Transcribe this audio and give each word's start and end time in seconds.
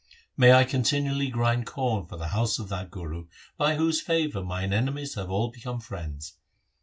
May 0.35 0.51
I 0.51 0.63
continually 0.63 1.29
grind 1.29 1.67
corn 1.67 2.07
for 2.07 2.17
the 2.17 2.29
house 2.29 2.57
of 2.57 2.69
that 2.69 2.89
Guru 2.89 3.27
By 3.55 3.75
whose 3.75 4.01
favour 4.01 4.41
mine 4.43 4.73
enemies 4.73 5.13
have 5.13 5.29
all 5.29 5.51
become 5.51 5.79
friends 5.79 6.37